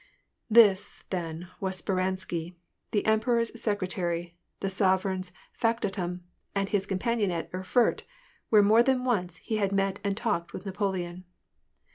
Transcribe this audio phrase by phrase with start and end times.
[0.49, 2.55] This, then, was Speransky,
[2.89, 6.23] the emperor's secretary, the sov ereign's factotum,
[6.55, 8.03] and his companion at Erfurt,
[8.49, 11.23] where more than once he had met and talked with Napoleon.